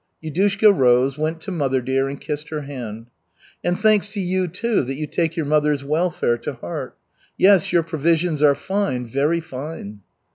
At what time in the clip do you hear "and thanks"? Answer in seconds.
3.63-4.09